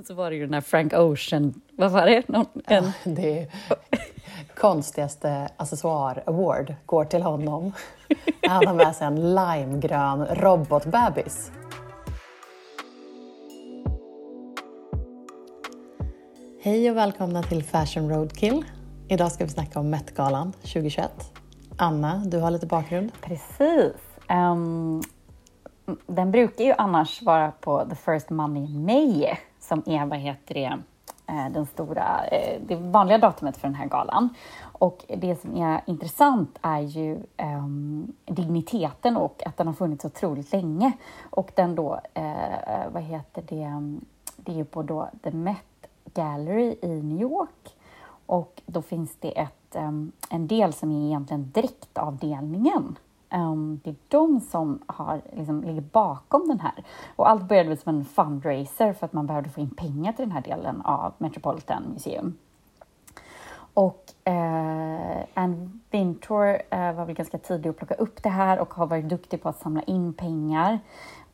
[0.06, 2.28] så var det ju den här Frank Ocean, vad var det?
[2.28, 2.84] Någon, en...
[2.84, 3.48] ja, det är
[4.54, 7.72] konstigaste accessoar award går till honom.
[8.42, 11.52] Han har med sig en limegrön robotbebis.
[16.62, 18.64] Hej och välkomna till Fashion Roadkill.
[19.08, 21.10] Idag ska vi snacka om Met-galan 2021.
[21.78, 23.12] Anna, du har lite bakgrund.
[23.20, 23.94] Precis.
[24.28, 25.02] Um,
[26.06, 29.36] den brukar ju annars vara på the first money May
[29.70, 30.78] som är, vad heter det,
[31.26, 34.28] eh, den stora, eh, det vanliga datumet för den här galan.
[34.62, 40.52] Och det som är intressant är ju um, digniteten och att den har funnits otroligt
[40.52, 40.92] länge.
[41.30, 43.70] Och den då, uh, vad heter det,
[44.36, 47.76] det är ju på då The Met Gallery i New York.
[48.26, 52.96] Och då finns det ett, um, en del som är egentligen dräktavdelningen
[53.32, 56.84] Um, det är de som har, liksom, ligger bakom den här.
[57.16, 60.32] Och allt började som en fundraiser för att man behövde få in pengar till den
[60.32, 62.34] här delen av Metropolitan Museum.
[63.74, 68.74] Och eh, Anne Wintour eh, var väl ganska tidig att plocka upp det här och
[68.74, 70.78] har varit duktig på att samla in pengar.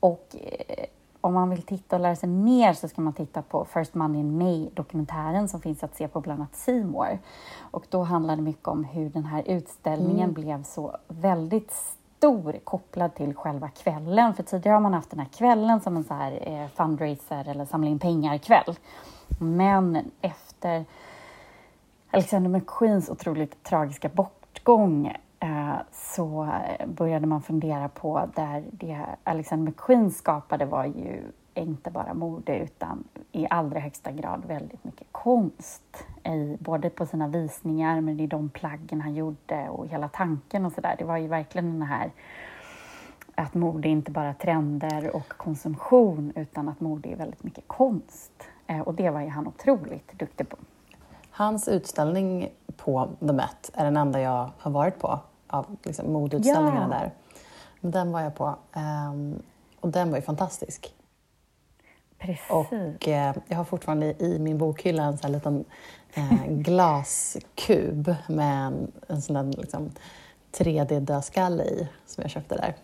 [0.01, 0.85] Och eh,
[1.27, 4.21] om man vill titta och lära sig mer så ska man titta på First Money
[4.21, 7.19] in May-dokumentären som finns att se på bland annat Seymour.
[7.61, 10.33] Och då handlar det mycket om hur den här utställningen mm.
[10.33, 11.73] blev så väldigt
[12.19, 14.35] stor kopplad till själva kvällen.
[14.35, 17.65] För tidigare har man haft den här kvällen som en så här, eh, fundraiser eller
[17.65, 18.77] samla in pengar-kväll.
[19.39, 20.85] Men efter
[22.11, 26.49] Alexander McQueens otroligt tragiska bortgång Eh, så
[26.87, 31.23] började man fundera på där det Alexander McQueen skapade var ju
[31.55, 36.05] inte bara mode utan i allra högsta grad väldigt mycket konst.
[36.25, 40.73] I, både på sina visningar men i de plaggen han gjorde och hela tanken och
[40.73, 40.95] sådär.
[40.99, 42.11] Det var ju verkligen den här
[43.35, 48.49] att mode inte bara trender och konsumtion utan att mode är väldigt mycket konst.
[48.67, 50.57] Eh, och det var ju han otroligt duktig på.
[51.37, 56.89] Hans utställning på The Met är den enda jag har varit på av liksom, modeutställningarna
[56.91, 56.99] ja.
[56.99, 57.13] där.
[57.91, 59.43] Den var jag på um,
[59.81, 60.95] och den var ju fantastisk.
[62.19, 62.51] Precis.
[62.51, 65.65] Och eh, jag har fortfarande i min bokhylla en sån här liten
[66.15, 69.91] eh, glaskub med en, en sån där liksom,
[70.53, 72.75] 3D-dödskalle i som jag köpte där.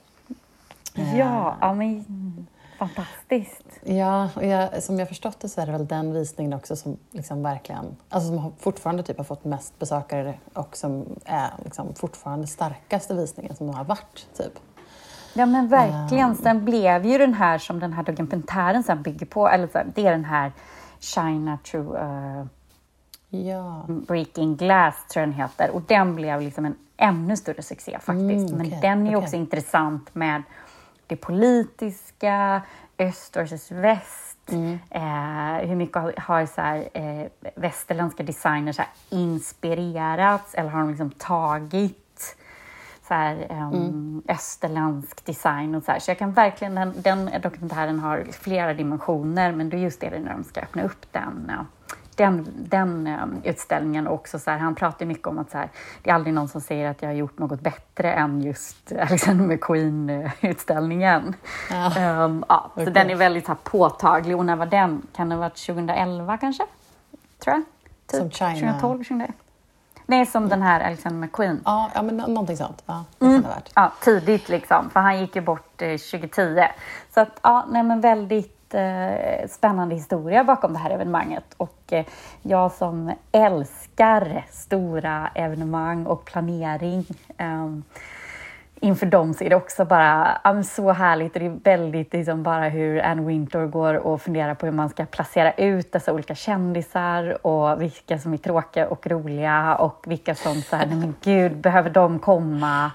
[1.19, 2.47] Ja, eh, men
[2.87, 3.81] fantastiskt.
[3.85, 6.97] Ja, och jag, som jag förstått det så är det väl den visningen också som
[7.11, 12.47] liksom verkligen, alltså som fortfarande typ har fått mest besökare och som är liksom fortfarande
[12.47, 14.27] starkaste visningen som har varit.
[14.37, 14.59] Typ.
[15.35, 16.31] Ja men verkligen.
[16.31, 19.81] Um, Sen blev ju den här som den här dokumentären sen bygger på, eller så,
[19.95, 20.53] det är den här
[21.01, 22.47] China True uh,
[23.29, 23.85] ja.
[23.89, 28.51] Breaking Glass tror jag den heter och den blev liksom en ännu större succé faktiskt.
[28.51, 29.25] Mm, okay, men den är okay.
[29.25, 30.43] också intressant med
[31.13, 32.63] det politiska,
[32.99, 34.39] öst versus väst.
[34.51, 34.79] Mm.
[34.91, 40.81] Eh, hur mycket har, har så här, eh, västerländska designers så här, inspirerats eller har
[40.81, 42.37] de liksom tagit
[43.09, 44.23] så här, um, mm.
[44.29, 45.99] österländsk design och så här.
[45.99, 50.21] Så jag kan verkligen, den, den dokumentären har flera dimensioner men det är just det
[50.21, 51.53] när de ska öppna upp den.
[52.17, 55.69] Den, den um, utställningen också så här, han pratar mycket om att så här,
[56.03, 59.45] det är aldrig någon som säger att jag har gjort något bättre än just Alexander
[59.45, 61.35] McQueen-utställningen.
[61.71, 62.25] Ja.
[62.25, 62.85] Um, ja, okay.
[62.85, 64.37] Så den är väldigt så här, påtaglig.
[64.37, 65.07] Och när var den?
[65.17, 66.65] Kan det ha varit 2011 kanske?
[67.39, 67.63] Tror jag.
[68.07, 68.21] Typ.
[68.21, 68.73] Som China?
[68.73, 69.33] 2012, 2011.
[70.07, 71.61] Nej, som den här Alexander McQueen.
[71.65, 72.83] Ja, ja men någonting sånt.
[72.87, 73.45] Ja, det mm.
[73.75, 76.65] ja, tidigt liksom, för han gick ju bort eh, 2010.
[77.15, 81.79] Så att, ja, nej men väldigt eh, Eh, spännande historia bakom det här evenemanget och
[81.91, 82.05] eh,
[82.43, 87.05] jag som älskar stora evenemang och planering
[87.37, 87.83] ehm,
[88.81, 92.43] inför dem så är det också bara ja, så härligt och det är väldigt liksom
[92.43, 96.35] bara hur Anne Wintour går och funderar på hur man ska placera ut dessa olika
[96.35, 101.15] kändisar och vilka som är tråkiga och roliga och vilka som så här, nej men
[101.25, 102.91] gud, behöver de komma?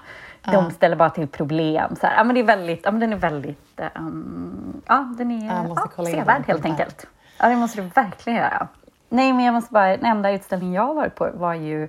[0.52, 1.96] De ställer bara till problem.
[1.96, 2.16] Så här.
[2.16, 6.04] Ja, men det är väldigt, ja, men den är väldigt um, ja, den är ja,
[6.04, 7.06] sevärd helt enkelt.
[7.38, 8.68] Ja, det måste du verkligen göra.
[9.08, 11.88] Nej, men jag måste bara, den enda utställningen jag varit på var ju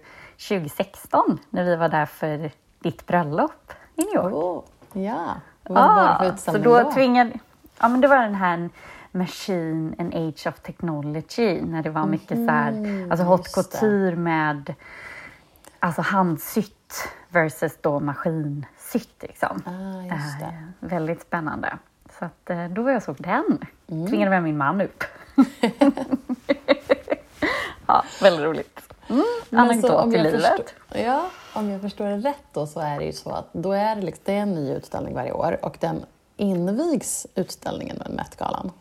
[0.49, 4.33] 2016 när vi var där för ditt bröllop i New York.
[4.33, 4.63] Oh,
[4.93, 5.25] ja,
[5.63, 6.83] vad ja, var det för utställning så då?
[6.83, 6.91] då?
[6.91, 7.31] Tvingade,
[7.79, 8.69] ja, men det var den här
[9.11, 13.49] Machine and Age of Technology när det var mycket mm, så här, mm, alltså haute
[13.49, 14.73] couture med
[15.79, 16.78] alltså handsytt
[17.29, 19.21] versus då maskinsytt.
[19.21, 19.61] Liksom.
[19.65, 21.77] Ah, äh, väldigt spännande.
[22.19, 23.59] Så att, eh, då var jag såg den.
[23.87, 24.07] Mm.
[24.07, 25.03] Tvingade med min man upp.
[27.87, 28.79] ja, väldigt roligt.
[29.09, 30.41] Mm, anekdot i livet.
[30.41, 33.71] Förstår, ja, om jag förstår det rätt då så är det ju så att då
[33.71, 36.05] är det, liksom, det är en ny utställning varje år och den
[36.37, 38.71] invigs utställningen med Met-galan.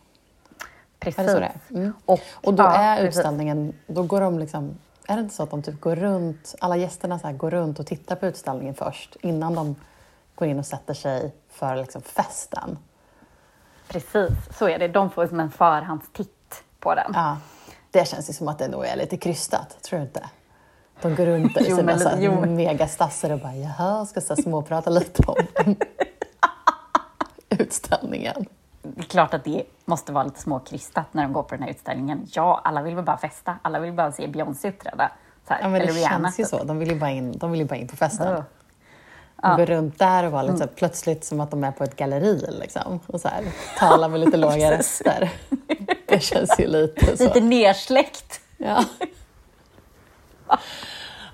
[0.98, 1.18] Precis.
[1.18, 1.60] Är det så det är?
[1.70, 1.92] Mm.
[2.04, 3.18] Och, Och då ja, är precis.
[3.18, 4.78] utställningen, då går de liksom,
[5.10, 7.78] är det inte så att de typ går runt, alla gästerna så här går runt
[7.78, 9.76] och tittar på utställningen först innan de
[10.34, 12.78] går in och sätter sig för liksom festen?
[13.88, 14.88] Precis, så är det.
[14.88, 17.10] De får som en förhandstitt på den.
[17.14, 17.36] Ja,
[17.90, 20.30] det känns ju som att det nog är lite krystat, tror du inte?
[21.02, 24.90] De går runt där i sina så här megastasser och bara jaha, ska så småprata
[24.90, 25.36] lite om
[27.48, 28.46] utställningen.
[28.98, 31.70] Det är klart att det måste vara lite småkrystat när de går på den här
[31.70, 32.26] utställningen.
[32.32, 33.58] Ja, alla vill väl bara festa.
[33.62, 35.10] Alla vill bara se Beyoncé uppträda.
[35.48, 36.50] Ja, men det eller Rihanna, känns ju typ.
[36.50, 36.64] så.
[36.64, 38.32] De vill ju bara in, de vill bara in på festen.
[38.32, 38.44] Ja.
[39.42, 41.84] De går runt där och var lite så här, plötsligt som att de är på
[41.84, 43.00] ett galleri liksom.
[43.06, 43.44] Och så här,
[43.78, 45.30] talar med lite låga röster.
[46.06, 47.24] Det känns ju lite så.
[47.24, 48.40] Lite nersläckt.
[48.56, 48.84] Ja.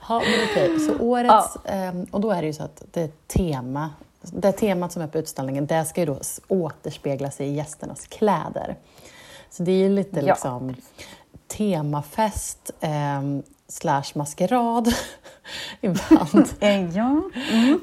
[0.08, 0.81] Ja, men okej.
[0.81, 1.56] Så årets...
[1.64, 3.90] ehm, och då är det ju så att det är tema.
[4.32, 6.19] Det temat som är på utställningen, det ska ju då
[6.49, 8.76] återspegla sig i gästernas kläder.
[9.50, 10.26] Så det är ju lite Ja.
[10.26, 10.75] liksom
[11.47, 14.88] temafest ehm, slash maskerad
[15.81, 16.49] ibland.
[16.61, 17.22] Eh, ja.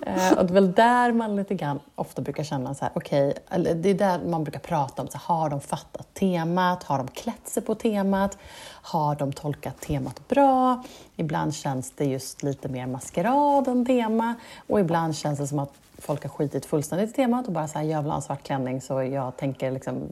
[0.06, 3.34] Eh, och det är väl där man lite grann ofta brukar känna så här, okej,
[3.50, 6.84] eller det är där man brukar prata om, så här, har de fattat temat?
[6.84, 8.38] Har de klätt sig på temat?
[8.82, 10.84] Har de tolkat temat bra?
[11.16, 14.36] Ibland känns det just lite mer maskerad än tema
[14.68, 17.80] och ibland känns det som att folk har skitit fullständigt i temat och bara så
[17.80, 20.12] här, jag vill ha en svart klänning så jag tänker liksom mm,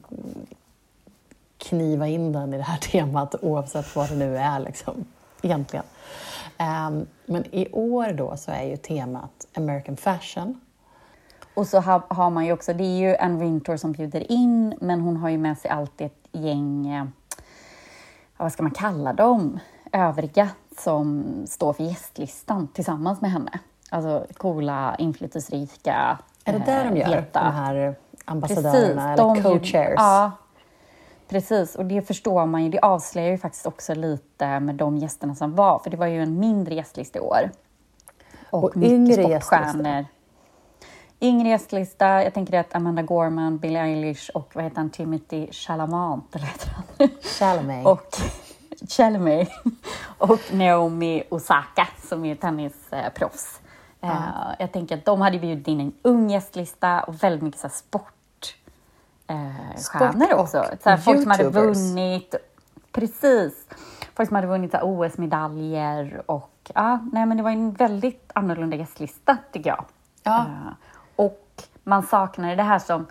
[1.57, 5.05] kniva in den i det här temat oavsett vad det nu är liksom,
[5.41, 5.85] egentligen.
[6.57, 10.61] Ehm, men i år då så är ju temat American fashion.
[11.53, 14.75] Och så har, har man ju också, det är ju Anne Wintour som bjuder in,
[14.81, 17.05] men hon har ju med sig alltid ett gäng, eh,
[18.37, 19.59] vad ska man kalla dem,
[19.91, 23.59] övriga som står för gästlistan tillsammans med henne.
[23.89, 27.43] Alltså coola, inflytelserika, Är det där de eh, gör, heta.
[27.43, 27.95] de här
[28.25, 29.93] ambassadörerna de eller co-chairs?
[29.97, 30.31] Ja,
[31.29, 31.75] precis.
[31.75, 32.69] Och det förstår man ju.
[32.69, 36.21] Det avslöjar ju faktiskt också lite med de gästerna som var, för det var ju
[36.21, 37.51] en mindre gästlista i år.
[38.49, 40.05] Och, Och yngre sportstjärnor.
[41.21, 42.23] Yngre gästlista.
[42.23, 46.69] Jag tänker att Amanda Gorman, Billie Eilish och vad heter han, Timothy Chalamet, eller heter
[46.69, 47.09] han?
[47.21, 47.85] Chalamet.
[47.85, 48.17] och
[48.89, 49.49] Chalamet
[50.17, 53.61] och Naomi Osaka som är tennisproffs.
[54.01, 54.11] Eh,
[54.59, 58.13] jag tänker att de hade bjudit in en ung gästlista och väldigt mycket så sport
[59.29, 60.65] eh, stjärnor också.
[60.83, 62.35] Så här, folk som hade vunnit,
[62.91, 63.67] precis,
[64.15, 68.77] folk som hade vunnit så OS-medaljer och ja, nej men det var en väldigt annorlunda
[68.77, 69.85] gästlista tycker jag.
[70.23, 70.39] Ja.
[70.39, 70.73] Eh,
[71.15, 71.45] och
[71.83, 73.05] man saknar det här som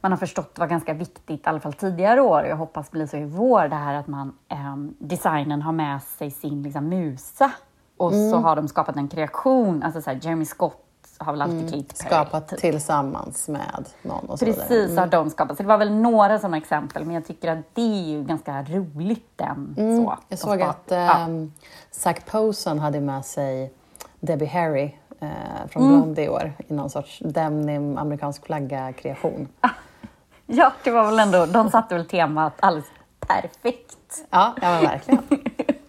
[0.00, 3.16] man har förstått var ganska viktigt, i alla fall tidigare år, jag hoppas blir så
[3.16, 7.50] i vår, det här att man, ehm, designen har med sig sin liksom, musa
[7.96, 8.44] och så Mm.
[8.44, 10.84] har de skapat en kreation, alltså så här, Jeremy Scott
[11.20, 11.74] har väl alltid.
[11.74, 11.84] Mm.
[11.94, 14.66] Skapat tillsammans med någon och så vidare.
[14.68, 15.56] Precis, har de skapat.
[15.56, 18.62] Så det var väl några sådana exempel, men jag tycker att det är ju ganska
[18.62, 19.26] roligt.
[19.36, 20.04] Den, så, Mm.
[20.04, 21.24] Jag de såg att ja.
[21.28, 21.52] um,
[21.90, 23.72] Zach Posen hade med sig
[24.20, 25.28] Debbie Harry eh,
[25.68, 26.00] från Mm.
[26.00, 29.48] Blondie i år i någon sorts denim amerikansk flagga-kreation.
[30.46, 32.86] ja, det var väl ändå, de satte väl temat alldeles
[33.20, 34.24] perfekt.
[34.30, 35.22] Ja, ja men verkligen.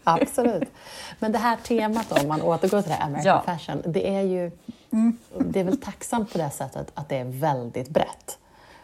[0.03, 0.69] Absolut.
[1.19, 3.53] Men det här temat då, om man återgår till det här American Ja.
[3.57, 4.51] fashion, det är ju
[5.39, 8.37] det är väl tacksamt på det sättet att det är väldigt brett.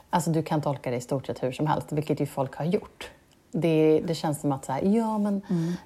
[0.10, 2.66] Alltså du kan tolka det i stort sett hur som helst, vilket ju folk har
[2.66, 3.10] gjort.
[3.52, 5.42] Det, det känns som att så här, ja men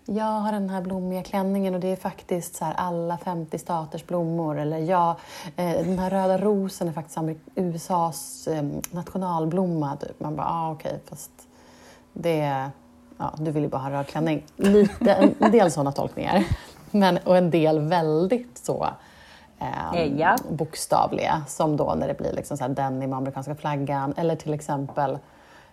[0.05, 4.07] jag har den här blommiga klänningen och det är faktiskt så här alla 50 staters
[4.07, 4.59] blommor.
[4.59, 5.17] Eller ja,
[5.55, 7.17] eh, den här röda rosen är faktiskt
[7.55, 9.95] USAs eh, nationalblomma.
[9.95, 10.19] Typ.
[10.19, 11.31] Man bara, ah, okej, fast
[12.13, 12.69] det
[13.17, 14.43] ja, du vill ju bara ha en röd klänning.
[14.55, 16.45] Lite, en, en del sådana tolkningar.
[16.91, 18.87] Men, och en del väldigt så
[19.61, 20.35] ehm, Ja.
[20.49, 21.43] bokstavliga.
[21.47, 24.13] Som då när det blir liksom så här denim, amerikanska flaggan.
[24.17, 25.19] Eller till exempel,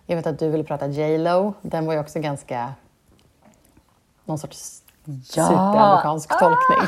[0.05, 1.53] jag vet att du ville prata J Lo.
[1.61, 2.73] Den var ju också ganska
[4.25, 4.81] någon sorts
[5.35, 5.43] Ja.
[5.47, 6.87] superamerikansk tolkning.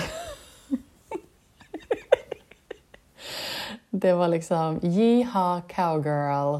[3.90, 6.60] Det var liksom Yeehaw cowgirl.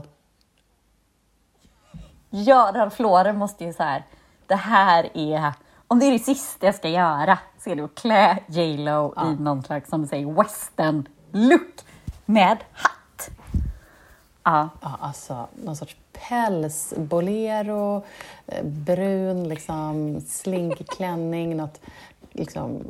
[2.30, 4.04] Ja, Ralph Lauren måste ju så här,
[4.48, 5.54] det här är,
[5.92, 9.14] om det är det sista jag ska göra, så är det att klä J Lo
[9.26, 11.86] i någon slags, som du säger, western look
[12.26, 13.30] med hatt.
[14.44, 18.04] Ja, Ja, alltså någon sorts päls, bolero,
[18.48, 21.82] eh, brun liksom, slinkig klänning, något
[22.32, 22.84] liksom,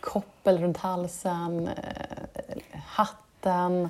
[0.00, 3.88] koppel runt halsen, eh, hatten.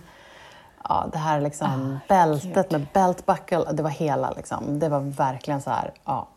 [0.88, 4.78] Ja, det här liksom bältet med belt buckle, det var hela liksom.
[4.78, 6.28] Det var verkligen så här, ja,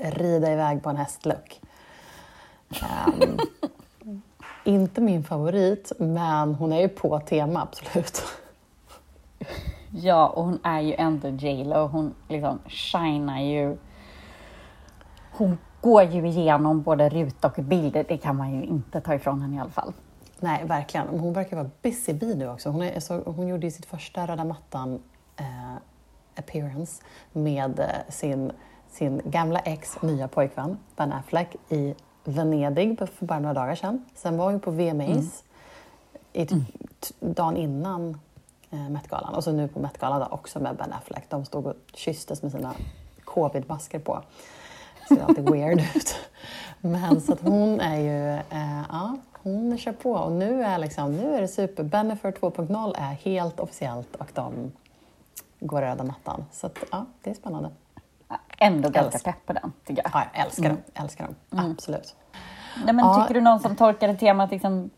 [0.00, 1.60] rida iväg på en hästlook.
[2.70, 3.38] Ehm,
[4.64, 8.22] inte min favorit, men hon är ju på tema, absolut.
[9.94, 11.86] Ja, och hon är ju ändå J Lo.
[11.86, 13.76] Hon liksom shinar ju.
[15.30, 17.92] Hon går ju igenom både ruta och bild.
[17.92, 19.92] Det kan man ju inte ta ifrån henne i alla fall.
[20.40, 21.08] Nej, verkligen.
[21.08, 22.70] Hon verkar vara busy bee nu också.
[22.70, 25.02] Hon, är, så, hon gjorde ju sitt första röda mattan
[25.36, 25.76] eh,
[26.36, 28.52] appearance med eh, sin,
[28.92, 31.94] sin gamla ex, nya pojkvän Ben Affleck i
[32.24, 34.04] Venedig för bara några dagar sedan.
[34.14, 35.28] Sen var hon på VMAs mm.
[36.32, 36.64] i, mm.
[37.20, 38.20] dagen innan
[38.70, 41.24] eh, Met-galan och så nu på Met-galan också med Ben Affleck.
[41.28, 42.74] De stod och kysstes med sina
[43.24, 44.22] covid-masker på.
[45.08, 46.14] Det ser alltid weird ut.
[46.80, 51.16] Men så att hon är ju, eh, ja, hon kör på och nu är, liksom,
[51.16, 51.82] nu är det super.
[51.82, 54.72] Bennifer 2.0 är helt officiellt och de
[55.60, 56.44] går röda mattan.
[56.52, 57.70] Så att, ja, det är spännande.
[58.62, 60.10] Ändå ganska pepp på den, tycker jag.
[60.14, 60.76] Ja, jag älskar mm.
[60.76, 61.04] dem.
[61.04, 61.34] Älskar dem.
[61.52, 61.72] Mm.
[61.72, 62.16] Absolut.
[62.84, 63.20] Nej, men ja.
[63.20, 64.90] Tycker du någon som tolkade temat liksom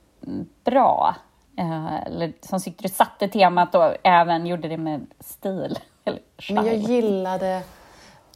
[0.64, 1.14] bra?
[1.56, 5.78] Eh, eller som tyckte du satte temat och även gjorde det med stil?
[6.06, 7.62] Eller men jag gillade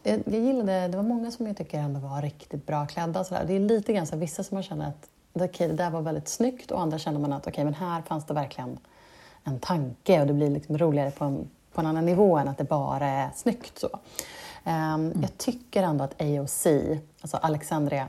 [0.03, 3.25] jag, jag gillade, det var många som jag tycker ändå var riktigt bra klädda.
[3.25, 3.45] Så där.
[3.45, 6.01] Det är lite grann så här, vissa som man känner att okay, det där var
[6.01, 8.79] väldigt snyggt och andra känner man att okay, men här fanns det verkligen
[9.45, 12.59] en tanke och det blir liksom roligare på en, på en annan nivå än att
[12.59, 13.79] det bara är snyggt.
[13.79, 13.89] Så.
[14.65, 15.13] Um, mm.
[15.23, 16.67] Jag tycker ändå att AOC,
[17.21, 18.09] alltså Alexandria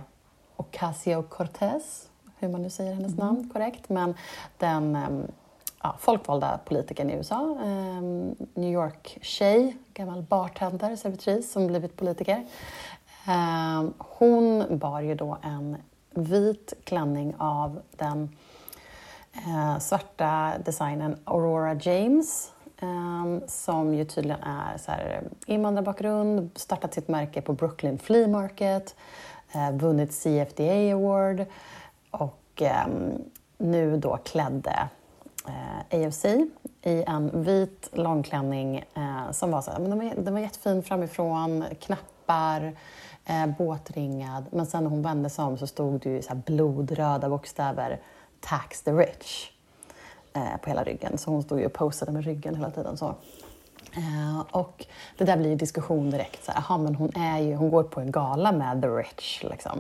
[0.58, 3.26] Ocasio-Cortez, hur man nu säger hennes mm.
[3.26, 4.14] namn korrekt, men
[4.58, 5.28] den um,
[5.84, 12.46] ja, folkvalda politikern i USA, um, New York-tjej, gammal bartender, servitris som blivit politiker.
[13.98, 15.78] hon bar ju då en
[16.14, 18.30] vit klänning av den
[19.34, 26.94] eh, svarta designern Aurora James Ehm, som ju tydligen är så här, eh, invandrarbakgrund, startat
[26.94, 28.96] sitt märke på Brooklyn Flea Market,
[29.52, 31.46] eh, vunnit CFDA Award
[32.12, 33.22] och ehm,
[33.58, 34.90] nu då klädde
[35.48, 36.26] eh, AFC
[36.82, 38.86] i en vit långklänning
[39.32, 42.74] som var så här, men den var, den var jättefin framifrån, knappar,
[43.58, 44.46] båtringad.
[44.52, 48.00] Men sen när hon vände sig om så stod det ju så blodröda bokstäver
[48.40, 49.52] Tax the rich
[50.34, 51.18] eh, på hela ryggen.
[51.18, 52.98] Så hon stod ju och posade med ryggen hela tiden.
[52.98, 53.16] Så.
[53.98, 54.86] Eh, och
[55.18, 56.46] det där blir ju diskussion direkt.
[56.46, 59.44] Så aha, men hon, är ju, hon går på en gala med the rich.
[59.44, 59.80] Liksom.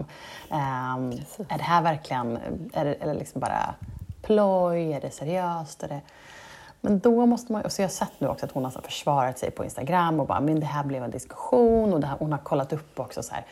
[0.50, 1.12] Um,
[1.50, 2.40] är det här verkligen,
[2.74, 3.76] är det, det liksom bara
[4.22, 4.94] ploj?
[4.94, 5.84] Är det seriöst?
[5.84, 6.02] Är det,
[6.82, 9.40] men då måste man, och så jag har sett nu också att hon har försvarat
[9.40, 12.32] sig på Instagram och bara, men det här blev en diskussion och det här, hon
[12.32, 13.46] har kollat upp också så här,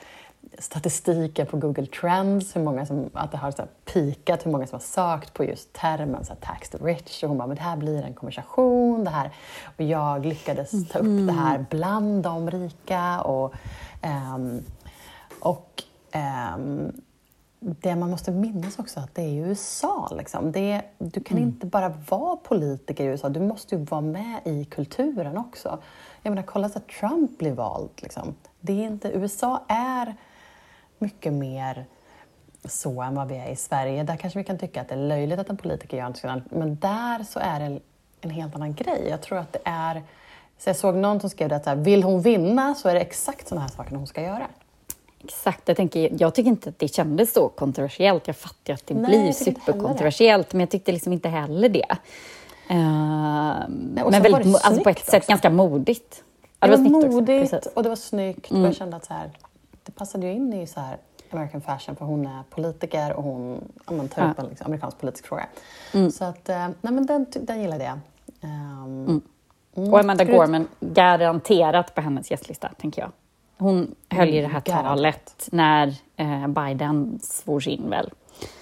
[0.60, 4.76] statistiken på Google Trends, hur många som, att det har så pikat, hur många som
[4.76, 7.24] har sökt på just termen så här, tax the rich.
[7.24, 9.04] Och hon bara, men det här blir en konversation.
[9.04, 9.32] Det här.
[9.78, 13.22] Och jag lyckades ta upp det här bland de rika.
[13.22, 13.54] Och,
[14.36, 14.64] um,
[15.40, 15.84] och
[16.56, 16.92] um,
[17.60, 20.12] det man måste minnas också att det är USA.
[20.18, 20.52] Liksom.
[20.52, 21.50] Det, du kan mm.
[21.50, 25.80] inte bara vara politiker i USA, du måste ju vara med i kulturen också.
[26.22, 27.90] Jag menar, kolla så att Trump blir vald.
[27.98, 28.36] Liksom.
[28.60, 30.16] Det är inte, USA är
[31.00, 31.86] mycket mer
[32.66, 34.04] så än vad vi är i Sverige.
[34.04, 36.76] Där kanske vi kan tycka att det är löjligt att en politiker gör något men
[36.76, 37.80] där så är det
[38.22, 39.08] en helt annan grej.
[39.10, 40.04] Jag tror att det är...
[40.58, 43.00] Så jag såg någon som skrev att så här, vill hon vinna så är det
[43.00, 44.48] exakt sådana här saker hon ska göra.
[45.24, 48.28] Exakt, jag, tänker, jag tycker inte att det kändes så kontroversiellt.
[48.28, 51.98] Jag fattar att det Nej, blir superkontroversiellt, men jag tyckte liksom inte heller det.
[52.72, 55.12] Uh, Nej, men väldigt, alltså på ett också.
[55.12, 56.24] sätt ganska modigt.
[56.60, 58.52] Ja, det, det, var, modigt också, och det var snyggt.
[58.52, 58.62] Mm.
[58.62, 59.47] Och jag kände att så här, det
[59.98, 60.98] passade ju in i så här
[61.32, 65.28] American fashion för hon är politiker och hon ja, tar upp en liksom, amerikansk politisk
[65.28, 65.48] fråga.
[65.94, 66.12] Mm.
[66.12, 68.00] Så att, uh, nej, men den, den gillade jag.
[68.42, 69.22] Um, mm.
[69.76, 69.94] mm.
[69.94, 73.12] Och Amanda Gorman, garanterat på hennes gästlista, tänker jag.
[73.58, 78.12] Hon höll ju det här mm, talet när eh, Biden svors in väl.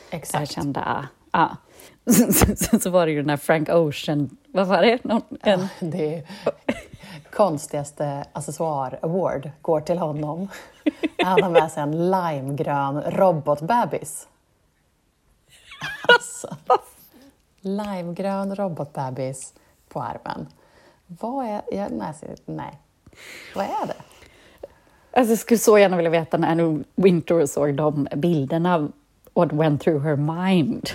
[0.09, 0.41] Exakt.
[0.41, 1.57] Jag kände, ja.
[2.55, 5.03] så, så var det ju den där Frank Ocean, vad var det?
[5.03, 5.59] Någon, en...
[5.59, 6.23] ja, det
[7.35, 10.47] konstigaste accessoar award går till honom.
[11.17, 14.27] Han har med sig en limegrön robotbebis.
[16.07, 16.55] Alltså,
[17.61, 19.53] limegrön robotbebis
[19.89, 20.47] på armen.
[21.07, 21.61] Vad är...
[21.71, 22.13] Jag, nej,
[22.45, 22.79] nej.
[23.55, 23.95] Vad är det?
[25.11, 28.89] Alltså, jag skulle så gärna vilja veta när Anna Winter såg de bilderna,
[29.33, 30.89] what went through her mind.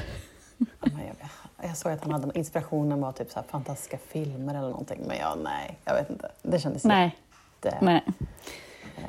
[1.63, 5.39] Jag såg att han hade inspirationen var typ så fantastiska filmer eller någonting, men jag,
[5.45, 6.29] nej, jag vet inte.
[6.43, 7.17] Det kändes nej.
[7.63, 7.79] jätte...
[7.81, 8.03] Nej.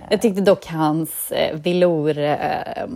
[0.10, 2.88] Jag tyckte dock hans eh, velour, eh,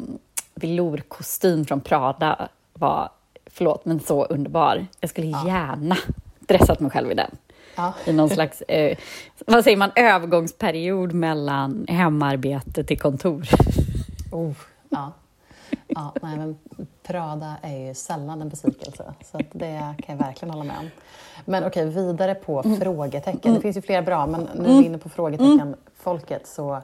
[0.56, 3.10] velourkostym från Prada var,
[3.46, 4.86] förlåt, men så underbar.
[5.00, 5.48] Jag skulle ja.
[5.48, 5.98] gärna
[6.40, 7.38] dressat mig själv i den
[7.76, 7.94] ja.
[8.06, 8.98] i någon slags, eh,
[9.48, 13.48] vad säger man, övergångsperiod mellan hemarbete till kontor.
[14.32, 14.54] Oh,
[14.90, 15.12] ja.
[15.88, 16.58] Ja, nej, men
[17.08, 20.90] Prada är ju sällan en besvikelse, så att det kan jag verkligen hålla med om.
[21.46, 22.80] Men okej, vidare på Mm.
[22.82, 23.54] frågetecken.
[23.54, 26.82] Det finns ju flera bra, men nu är vi inne på frågetecken-folket så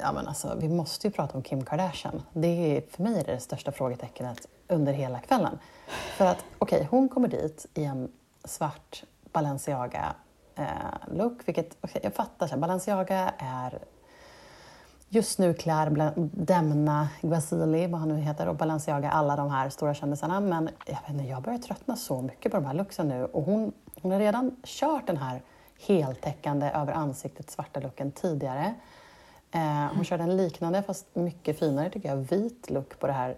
[0.00, 2.22] ja, men alltså, vi måste ju prata om Kim Kardashian.
[2.32, 5.58] Det är för mig är det, det största frågetecknet under hela kvällen.
[6.16, 8.08] För att okej, hon kommer dit i en
[8.44, 10.14] svart Balenciaga
[10.54, 10.64] eh,
[11.12, 13.78] look, vilket okej, jag fattar, så här, Balenciaga är
[15.14, 19.94] just nu klär Demna Gvasili, vad han nu heter, och Balenciaga alla de här stora
[19.94, 20.40] kändisarna.
[20.40, 23.24] Men jag, vet inte, jag börjar tröttna så mycket på de här looksen nu.
[23.24, 25.42] Och hon, hon har redan kört den här
[25.86, 28.74] heltäckande över ansiktet svarta looken tidigare.
[29.50, 33.36] Eh, hon körde en liknande, fast mycket finare tycker jag, vit look på det här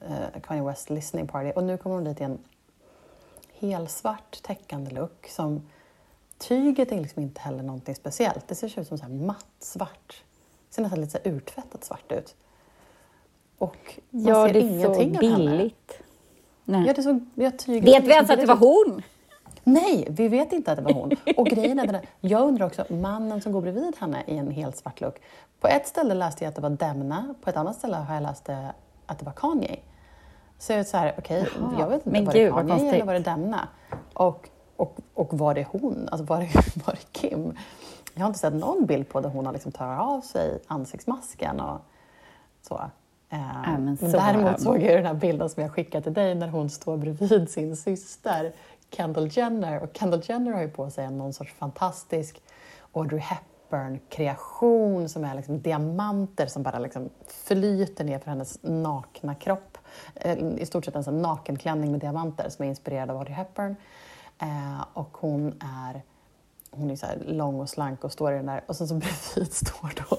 [0.00, 1.50] eh, Kanye West listening party.
[1.50, 2.38] Och nu kommer hon dit i en
[3.58, 5.68] helsvart täckande look som
[6.38, 8.48] tyget är liksom inte heller någonting speciellt.
[8.48, 10.22] Det ser ut som så här matt svart
[10.70, 12.34] ser nästan lite så urtvättat svart ut.
[13.58, 13.76] Och
[14.10, 14.62] man Ja, ser det är
[14.94, 15.50] så ingenting av henne.
[15.58, 15.92] billigt.
[16.64, 16.86] Nej.
[16.86, 19.02] Ja, det är så, ja, tyget Vet vi ens att det var billigt hon?
[19.64, 21.10] Nej, vi vet inte att det var hon.
[21.36, 24.50] Och grejen är den här, jag undrar också, mannen som går bredvid henne i en
[24.50, 25.14] helt svart look.
[25.60, 28.22] På ett ställe läste jag att det var Demna, på ett annat ställe har jag
[28.22, 28.48] läst
[29.06, 29.76] att det var Kanye.
[30.58, 33.04] Så jag är så här, okej, Jaha, jag vet inte, men var det Kanye eller
[33.04, 33.68] var det Demna?
[34.14, 36.08] Och, och, och var det hon?
[36.12, 36.48] Alltså var det,
[36.86, 37.56] var det Kim?
[38.18, 41.60] Jag har inte sett någon bild på där hon har liksom tagit av sig ansiktsmasken
[41.60, 41.80] och
[42.62, 42.80] så.
[43.30, 46.48] Eh, men så- däremot såg jag den här bilden som jag skickade till dig när
[46.48, 48.52] hon står bredvid sin syster
[48.90, 49.82] Kendall Jenner.
[49.82, 52.42] Och Kendall Jenner har ju på sig någon sorts fantastisk
[52.92, 59.78] Audrey Hepburn-kreation som är liksom diamanter som bara liksom flyter ner för hennes nakna kropp.
[60.14, 63.76] Eh, I stort sett en sån nakenklänning med diamanter som är inspirerad av Audrey Hepburn.
[64.38, 66.02] Eh, och hon är
[66.78, 69.52] hon är så lång och slank och står i den där och sen så bredvid
[69.54, 70.18] står då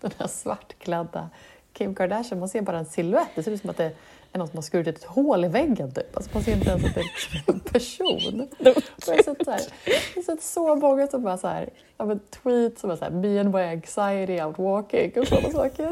[0.00, 1.30] den här svartklädda
[1.72, 2.40] Kim Kardashian.
[2.40, 3.28] Man ser bara en silhuett.
[3.34, 3.92] Det ser ut som att det
[4.32, 5.94] är någon som har skurit ett hål i väggen.
[5.94, 6.16] Typ.
[6.16, 8.48] Alltså man ser inte ens att det är en person.
[8.58, 12.04] Jag, har sett så här, jag har sett så många som bara så här, ja,
[12.04, 15.90] men tweets som är så här, me and my anxiety out walking och sådana saker.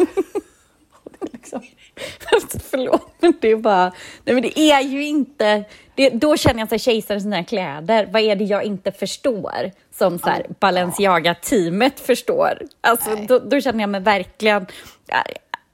[1.53, 3.93] Liksom, Förlåt, men det är bara...
[4.25, 5.65] Nej, men det är ju inte...
[5.95, 8.09] Det, då känner jag så här, kejsarens nya kläder.
[8.13, 9.71] Vad är det jag inte förstår?
[9.91, 12.63] Som så här, Balenciaga-teamet förstår.
[12.81, 14.67] Alltså, då, då känner jag mig verkligen...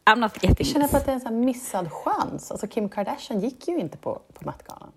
[0.06, 0.90] I'm not getting jag känner this.
[0.90, 2.50] på att det är en här missad chans.
[2.50, 4.92] Alltså Kim Kardashian gick ju inte på, på Met-galan.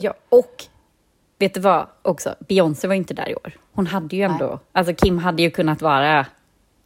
[0.00, 0.64] Ja, och
[1.38, 2.34] vet du vad också?
[2.48, 3.52] Beyoncé var inte där i år.
[3.72, 4.46] Hon hade ju ändå...
[4.46, 4.58] Nej.
[4.72, 6.26] Alltså Kim hade ju kunnat vara...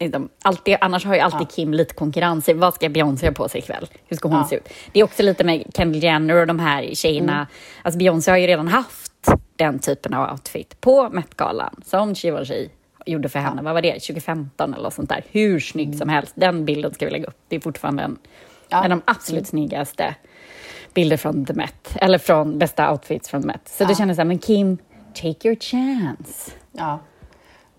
[0.00, 3.48] liksom, Alltid, annars har ju alltid Kim lite konkurrens i vad ska Beyoncé ha på
[3.48, 3.88] sig ikväll?
[4.08, 4.46] Hur ska hon Ja.
[4.48, 4.68] se ut?
[4.92, 7.32] Det är också lite med Kendall Jenner och de här tjejerna.
[7.34, 7.46] Mm.
[7.82, 9.12] Alltså Beyoncé har ju redan haft
[9.56, 12.68] den typen av outfit på Met-galan som Givenchy
[13.06, 13.62] gjorde för henne.
[13.62, 13.92] Vad var det?
[13.92, 15.24] 2015 eller sånt där.
[15.30, 16.32] Hur snygg som helst.
[16.36, 17.38] Den bilden ska vi lägga upp.
[17.48, 18.18] Det är fortfarande en,
[18.68, 18.84] Ja.
[18.84, 20.14] en av de absolut snyggaste
[20.94, 21.96] bilder från The Met.
[21.96, 23.68] Eller från bästa outfits från The Met.
[23.68, 23.94] Så då Ja.
[23.94, 24.78] kände jag så här, men Kim,
[25.14, 26.50] take your chance.
[26.72, 26.98] Ja.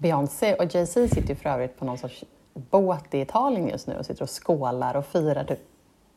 [0.09, 3.95] Beyoncé och Jay-Z sitter ju för övrigt på någon sorts båt i Italien just nu
[3.95, 5.59] och sitter och skålar och firar typ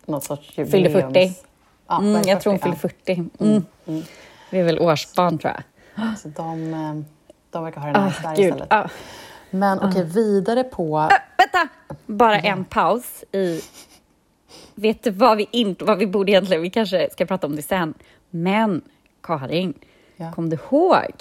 [0.07, 1.15] någon sorts Fyller jubileums...
[1.15, 1.35] 40.
[1.89, 2.95] Ja, Mm, vad är det, jag tror hon 40?
[3.15, 3.65] fyller 40.
[3.87, 4.03] Mm.
[4.51, 5.63] Vi är väl årsbarn, tror jag.
[6.05, 6.15] Ja.
[6.23, 7.01] Så de, eh,
[7.51, 8.45] de verkar ha det nice Ah, där gud.
[8.47, 8.73] istället.
[8.73, 8.89] Ah.
[9.51, 10.99] Men okej, vidare på...
[10.99, 11.69] Ah, vänta!
[12.07, 13.61] Bara en paus i...
[14.75, 15.85] Vet du vad vi inte...
[15.85, 16.63] Vad vi borde egentligen...
[16.63, 17.95] Vi kanske ska prata om det sen.
[18.31, 18.83] Men,
[19.23, 19.75] Karin,
[20.17, 20.33] Ja.
[20.33, 21.13] kom du ihåg?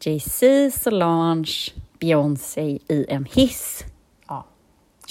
[0.00, 3.84] Jay-Z, Solange, Beyoncé i en hiss.
[4.28, 4.44] Ja.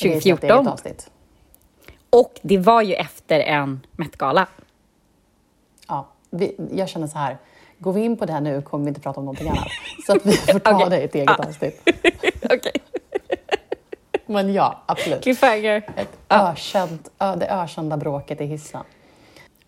[0.01, 0.59] Det är ett 2014.
[0.59, 1.11] eget avsnitt.
[2.09, 4.47] Och det var ju efter en Met-gala.
[5.87, 6.07] Ja.
[6.29, 7.37] Vi, jag känner så här,
[7.77, 9.67] går vi in på det här nu kommer vi inte prata om någonting annat.
[10.05, 10.89] Så att vi får ta Okej.
[10.89, 11.81] det i ett eget avsnitt.
[12.43, 12.81] Okej.
[14.25, 15.23] Men ja, absolut.
[15.23, 15.89] Cliffhanger.
[15.95, 18.83] Ett ökänt, ö, det ökända bråket i hissen.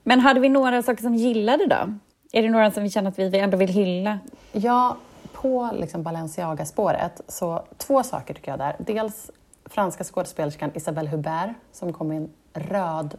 [0.03, 1.93] Men hade vi några saker som gillade då?
[2.32, 4.19] Är det några som vi känner att vi ändå vill hylla?
[4.51, 4.97] Ja,
[5.41, 8.75] på liksom Balenciaga-spåret, så två saker tycker jag där.
[8.80, 9.32] Dels
[9.65, 13.17] franska skådespelerskan Isabelle Hubert som kom i en röd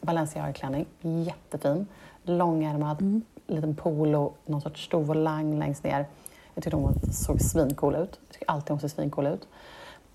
[0.00, 1.86] Balenciaga-klänning, jättefin.
[2.22, 6.06] Långärmad, liten polo, någon sorts stovolang längst ner.
[6.54, 8.20] Jag tyckte hon såg svincool ut.
[8.26, 9.48] Jag tycker alltid hon ser svincool ut.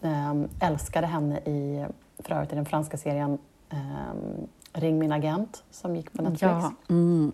[0.02, 1.86] Um, älskade henne i,
[2.20, 3.38] för övrigt i den franska serien
[3.70, 6.42] ehm, Ring min agent som gick på Netflix.
[6.42, 6.72] Ja.
[6.90, 7.32] Mm.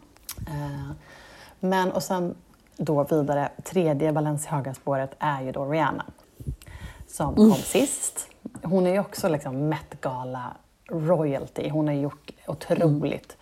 [0.48, 0.92] Eh,
[1.60, 2.36] Men och sen
[2.78, 6.06] då vidare, tredje Balenciaga-spåret är ju då Rihanna
[7.08, 8.28] som kom sist.
[8.64, 10.54] Hon är ju också liksom Met Gala
[10.90, 11.70] royalty.
[11.70, 13.38] Hon har gjort otroligt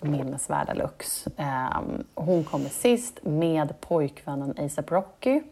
[0.00, 1.26] minnesvärda looks.
[1.26, 1.80] Eh,
[2.14, 5.42] hon kommer sist med pojkvännen ASAP Rocky.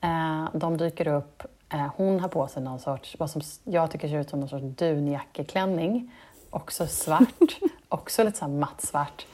[0.00, 4.08] Eh, de dyker upp Eh, hon har på sig någon sorts, vad som jag tycker
[4.08, 6.12] ser ut som någon sorts dunjackeklänning.
[6.50, 9.26] Också svart, också lite så här mattsvart.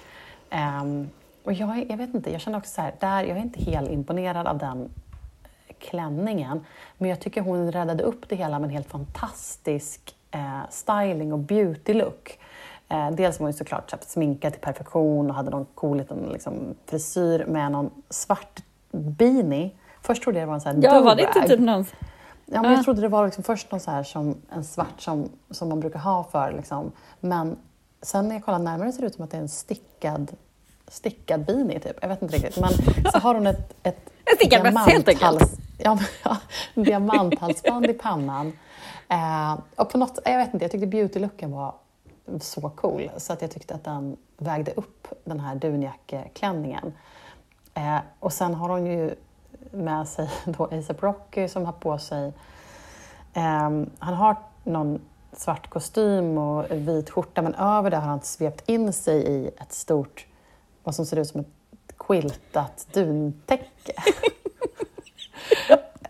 [0.83, 1.11] Um,
[1.49, 3.91] och jag, jag vet inte, jag känner också så här, där, jag är inte helt
[3.91, 4.91] imponerad av den
[5.79, 6.65] klänningen.
[6.99, 11.39] Men jag tycker hon räddade upp det hela med en helt fantastisk eh, styling och
[11.39, 12.39] beauty look.
[12.89, 17.45] Eh, dels var hon såklart sminkad till perfektion och hade någon cool liten liksom, frisyr
[17.49, 19.71] med någon svart beanie.
[20.03, 21.85] Först trodde jag det var en sån här Ja, var det inte typ någon...
[22.47, 25.29] Ja, men jag trodde det var liksom först någon så här som en svart som,
[25.51, 26.93] som man brukar ha för liksom.
[27.21, 27.57] Men
[28.03, 30.37] sen när jag kollar närmare ser det ut som att det är en stickad,
[30.91, 31.97] stickad beanie typ.
[32.01, 32.61] Jag vet inte riktigt.
[32.61, 32.71] Men
[33.13, 34.11] så har hon ett, ett.
[35.81, 36.37] Ja, ja,
[36.75, 38.53] diamanthalsband i pannan.
[39.09, 41.75] Eh, och på något, jag vet inte, jag tyckte beautylooken var
[42.41, 46.93] så cool så att jag tyckte att den vägde upp den här dunjackeklänningen.
[47.75, 49.15] Eh, och sen har hon ju
[49.71, 52.33] med sig då ASAP Rocky som har på sig,
[53.35, 55.01] eh, han har någon
[55.33, 59.73] svart kostym och vit skjorta men över det har han svept in sig i ett
[59.73, 60.27] stort,
[60.89, 63.93] vad som ser ut som ett quiltat duntäcke.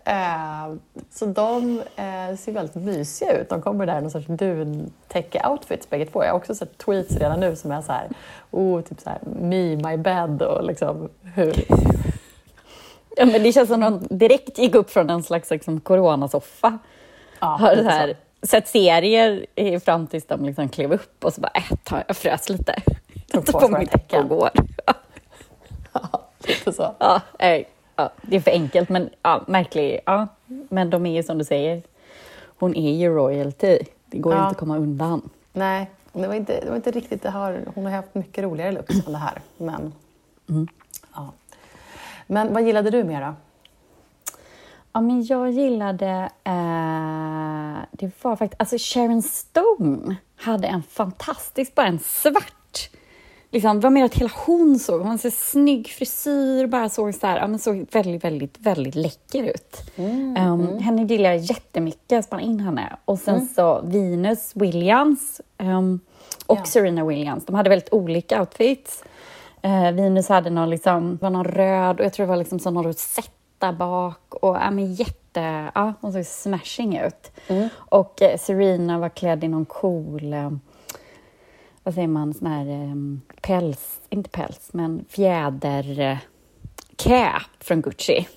[0.03, 0.73] Eh,
[1.11, 3.49] så de eh, ser väldigt mysiga ut.
[3.49, 6.23] De kommer där i någon sorts duntäcke-outfits bägge två.
[6.23, 8.07] Jag har också sett tweets redan nu som är så här,
[8.51, 11.65] oh, typ så här, me, my bed och liksom hur...
[13.17, 16.77] Ja, men det känns som att de direkt gick upp från en slags liksom, coronasoffa.
[17.39, 21.51] Ja, har så här, sett serier fram tills de liksom klev upp och så bara,
[21.53, 22.75] äh, jag frös lite.
[23.31, 24.49] Tog på, på och går.
[25.93, 26.95] Ja, lite så.
[26.99, 27.65] Ja, äh,
[27.95, 29.99] ja, det är för enkelt, men ja, märklig.
[30.05, 30.27] Ja.
[30.45, 31.81] Men de är ju som du säger,
[32.59, 33.79] hon är ju royalty.
[34.05, 34.39] Det går ja.
[34.39, 35.29] inte att komma undan.
[35.53, 37.65] Nej, det var inte, det var inte riktigt det här.
[37.75, 39.41] Hon har haft mycket roligare looks än det här.
[39.57, 39.93] Men,
[40.49, 40.67] mm.
[41.15, 41.31] ja.
[42.27, 43.33] men vad gillade du mer då?
[44.93, 46.29] Ja, men jag gillade...
[46.43, 48.61] Eh, det var faktiskt...
[48.61, 52.53] Alltså Sharon Stone hade en fantastisk, bara en svart
[53.51, 57.37] liksom, var mer att hela hon såg, hon hade snygg frisyr, bara såg så här,
[57.37, 59.91] ja, men såg väldigt, väldigt, väldigt läcker ut.
[59.95, 60.77] Mm, um, mm.
[60.77, 62.97] Henne gillar jag jättemycket, jag spann in henne.
[63.05, 63.47] Och sen mm.
[63.55, 65.99] så Venus Williams um,
[66.45, 66.65] och ja.
[66.65, 69.03] Serena Williams, de hade väldigt olika outfits.
[69.65, 72.83] Uh, Venus hade någon, liksom, var någon röd och jag tror det var liksom någon
[72.83, 77.31] rosetta bak och ja, men jätte, ja, hon såg smashing ut.
[77.47, 77.69] Mm.
[77.75, 80.59] Och uh, Serena var klädd i någon cool um,
[81.89, 86.19] vad säger man, sån här um, päls, inte päls, men fjäder
[86.95, 88.27] cap från Gucci.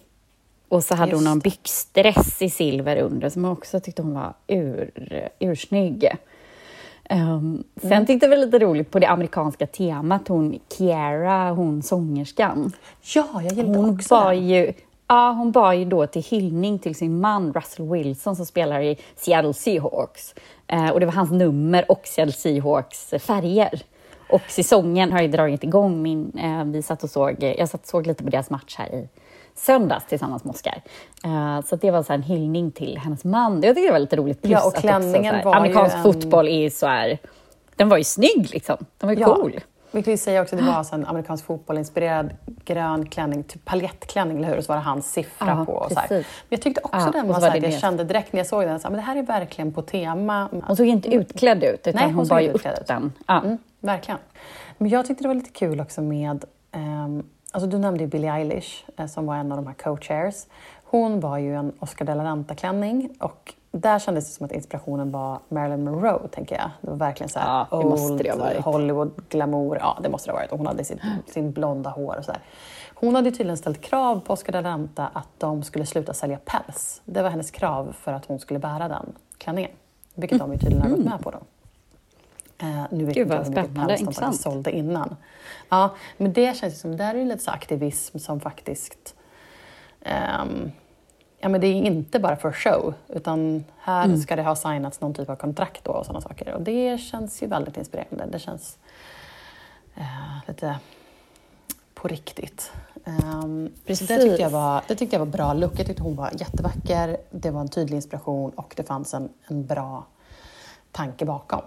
[0.68, 4.14] Och så hade Just hon någon byxdress i silver under som jag också tyckte hon
[4.14, 4.90] var ur,
[5.38, 6.08] ursnygg.
[7.10, 8.06] Um, sen mm.
[8.06, 12.72] tyckte jag det var lite roligt på det amerikanska temat, hon Kiara, hon sångerskan.
[13.14, 14.72] Ja, jag gillade hon också var ju
[15.12, 18.96] Ja, hon bad ju då till hyllning till sin man Russell Wilson som spelar i
[19.16, 20.34] Seattle Seahawks.
[20.66, 23.82] Eh, och det var hans nummer och Seattle Seahawks färger.
[24.28, 26.02] Och säsongen har ju dragit igång.
[26.02, 28.94] Min, eh, vi satt och såg, jag satt och såg lite på deras match här
[28.94, 29.08] i
[29.54, 30.82] söndags tillsammans med Oscar.
[31.26, 33.62] Uh, så det var så en hyllning till hennes man.
[33.62, 34.42] Jag tycker det var lite roligt.
[34.42, 36.02] Plus ja, och klänningen att också, här, Amerikansk en...
[36.02, 37.18] fotboll är ju så här...
[37.76, 38.76] Den var ju snygg liksom.
[38.98, 39.34] Den var ju ja.
[39.34, 39.60] cool.
[39.92, 42.30] Vi kan ju säga också att det var en amerikansk fotboll-inspirerad
[42.64, 44.58] grön klänning, typ paljettklänning, eller hur?
[44.58, 45.72] Och så var det hans siffra ja, på.
[45.72, 48.40] Och så Men jag tyckte också ja, den var, så här, jag kände direkt när
[48.40, 50.48] jag såg den, att det här är verkligen på tema.
[50.66, 52.86] Hon såg inte utklädd ut, utan Nej, hon, hon bara upp ut.
[52.86, 53.12] den.
[53.26, 53.40] Ja.
[53.40, 54.20] Mm, verkligen.
[54.78, 58.28] Men jag tyckte det var lite kul också med, um, alltså du nämnde ju Billie
[58.28, 60.46] Eilish eh, som var en av de här co-chairs.
[60.84, 65.10] Hon var ju en Oscar de la Renta-klänning och där kändes det som att inspirationen
[65.10, 66.70] var Marilyn Monroe, tänker jag.
[66.80, 68.26] Det var verkligen så här ja, old
[68.64, 69.78] Hollywood-glamour.
[69.80, 70.52] Ja, det måste det ha varit.
[70.52, 72.40] Och hon hade sin, sin blonda hår och så där.
[72.94, 76.38] Hon hade tydligen ställt krav på Oscar de la Renta att de skulle sluta sälja
[76.44, 77.02] päls.
[77.04, 79.70] Det var hennes krav för att hon skulle bära den klänningen.
[80.14, 81.38] Vilket de ju tydligen har gått med på då.
[82.66, 85.16] Uh, nu vet Gud, inte jag hur mycket päls de faktiskt sålde innan.
[85.68, 89.14] Ja, men det känns som, där är det lite så aktivism som faktiskt
[90.40, 90.72] um,
[91.42, 94.18] ja, men det är inte bara för show, utan här mm.
[94.18, 96.54] ska det ha signats någon typ av kontrakt då och sådana saker.
[96.54, 98.26] Och det känns ju väldigt inspirerande.
[98.26, 98.78] Det känns
[99.94, 100.78] eh, lite
[101.94, 102.72] på riktigt.
[103.04, 104.08] Um, Precis.
[104.08, 105.78] Det tyckte, jag var, det tyckte jag var bra look.
[105.78, 107.16] Jag tyckte hon var jättevacker.
[107.30, 110.06] Det var en tydlig inspiration och det fanns en, en bra
[110.92, 111.62] tanke bakom.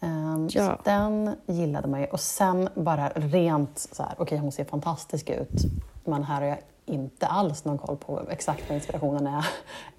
[0.00, 0.66] Um, ja.
[0.66, 2.06] Så den gillade man ju.
[2.06, 5.62] Och sen bara rent så här, okej okay, hon ser fantastisk ut,
[6.04, 9.46] men här har jag inte alls någon koll på exakt vad inspirationen är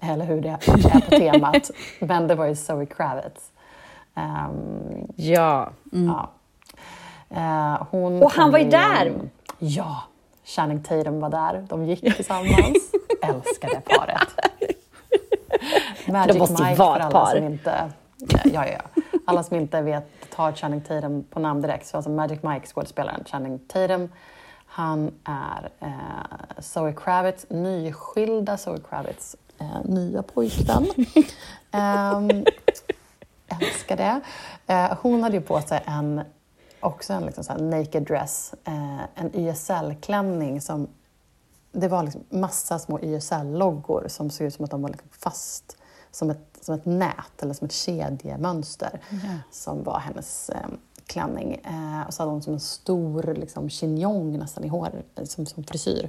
[0.12, 1.70] eller hur det är på temat.
[1.98, 3.50] Men det var ju Zoe Kravitz.
[4.14, 5.70] Um, ja.
[5.92, 6.06] Mm.
[6.08, 6.30] ja.
[7.30, 9.12] Uh, hon och han var ju där!
[9.58, 10.02] Ja,
[10.44, 11.66] Channing Tatum var där.
[11.68, 12.92] De gick tillsammans.
[13.22, 14.28] Älskade paret.
[16.06, 17.36] Magic De måste Mike vara för ett alla par.
[17.36, 17.92] som inte...
[18.18, 19.02] Ja, ja, ja.
[19.24, 21.86] Alla som inte vet tar Channing Tatum på namn direkt.
[21.86, 24.08] Så alltså Magic Mike, skådespelaren Channing Tatum,
[24.72, 30.86] han är eh, Zoe Kravitz, nyskilda Zoe Kravitz eh, nya pojkvän.
[31.72, 32.44] Ehm,
[33.48, 34.20] älskar det.
[34.66, 36.20] Eh, hon hade ju på sig en,
[36.80, 40.88] också en liksom så naked dress, eh, en YSL-klänning som
[41.72, 45.76] det var liksom massa små YSL-loggor som såg ut som att de var liksom fast
[46.10, 49.00] som ett, som ett nät eller som ett kedjemönster
[49.50, 50.66] som var hennes eh,
[51.10, 51.54] klänning.
[51.64, 55.64] Eh, och så hade hon som en stor liksom, chignon nästan i hår, som, som
[55.64, 56.08] frisyr.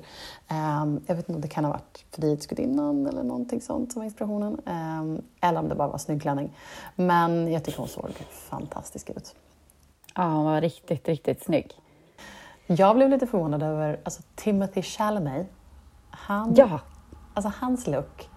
[0.49, 4.05] Eh, jag vet inte om det kan ha varit Frihetsgudinnan eller någonting sånt som var
[4.05, 4.61] inspirationen.
[4.65, 6.57] Eh, eller om det bara var snygg klänning.
[6.95, 9.35] Men jag tycker hon såg fantastisk ut.
[10.15, 11.71] Ja, hon var riktigt, riktigt snygg.
[12.67, 15.47] Jag blev lite förvånad över alltså, Timothy Chalamet.
[16.09, 16.79] Han, Ja,
[17.33, 18.29] Alltså hans look.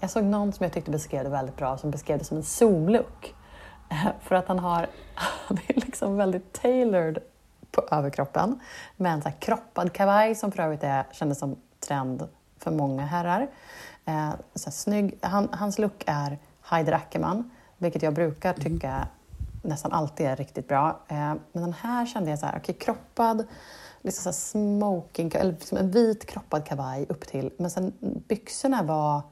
[0.00, 2.42] Jag såg någon som jag tyckte beskrev det väldigt bra som beskrev det som en
[2.42, 3.34] zoom-look.
[4.20, 4.86] För att han har,
[5.48, 7.18] det är liksom väldigt tailored
[7.70, 8.60] på överkroppen
[8.96, 13.48] med en så kroppad kavaj som för övrigt är, kändes som trend för många herrar.
[14.04, 15.18] Eh, så snygg.
[15.20, 19.08] Han, hans look är Heider Ackerman, vilket jag brukar tycka
[19.62, 21.00] nästan alltid är riktigt bra.
[21.08, 23.46] Eh, men den här kände jag så här, okej kroppad,
[24.02, 27.52] liksom så smoking, eller liksom en vit kroppad kavaj upp till.
[27.56, 29.22] Men sen byxorna var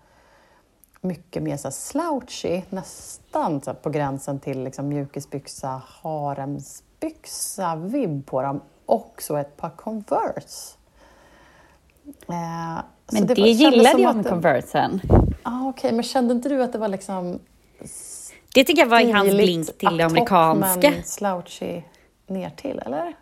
[1.01, 8.61] mycket mer så slouchy, nästan så på gränsen till liksom mjukisbyxa, haremsbyxa, vibb på dem.
[8.87, 10.75] Och så ett par Converse.
[12.29, 12.83] Eh,
[13.13, 15.01] men det, var- kändes gillade jag att med det- Conversen.
[15.43, 17.39] Ah, Okej, men kände inte du att det var liksom
[18.55, 20.91] Det tycker jag var i hans stiligt blink till det amerikanska.
[20.91, 21.83] men slouchy
[22.27, 23.15] ner till, eller?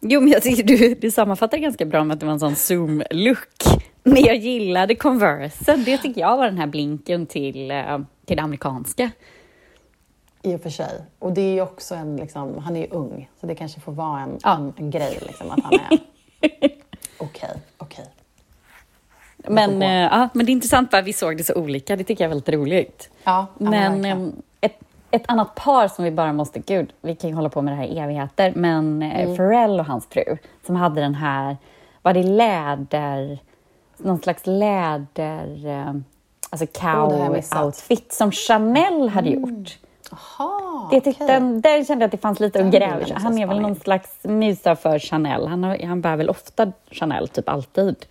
[0.00, 2.40] Jo, men jag tycker du, du sammanfattar det ganska bra med att det var en
[2.40, 3.80] sån zoom-look.
[4.06, 5.84] Men jag gillade Conversen.
[5.84, 9.10] Det tycker jag var den här blinken till, eh, till det amerikanska.
[10.42, 11.02] I och för sig.
[11.18, 13.92] Och det är ju också en, liksom, han är ju ung, så det kanske får
[13.92, 14.54] vara en, Ja.
[14.56, 15.98] en, en grej, liksom, att han är
[17.18, 18.04] okej, okej.
[19.36, 19.84] Men, får gå.
[19.84, 21.96] eh, ja, men det är intressant bara vi såg det så olika.
[21.96, 23.10] Det tycker jag är väldigt roligt.
[23.24, 24.26] Ja, ja, Men verkligen.
[24.28, 24.78] eh, ett,
[25.10, 26.58] ett annat par som vi bara måste...
[26.58, 28.52] Gud, vi kan ju hålla på med det här i evigheter.
[28.56, 29.36] Men eh, Mm.
[29.36, 30.36] Pharrell och hans fru
[30.66, 31.56] som hade den här...
[32.02, 33.38] Var det läder...
[34.04, 35.66] Någon slags läder...
[35.66, 35.94] eh,
[36.50, 39.78] Alltså cow-outfit som Chanel hade gjort.
[40.10, 41.60] Jaha, Det tyckte, okej.
[41.60, 43.74] Där kände jag att det fanns lite att Den gräva är Han är väl någon
[43.76, 45.46] slags mysa för Chanel.
[45.46, 48.06] Han, har, han bär väl ofta Chanel, typ alltid.